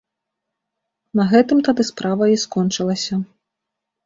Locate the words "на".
1.19-1.23